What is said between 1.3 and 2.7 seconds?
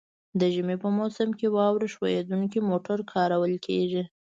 کې واوره ښوییدونکي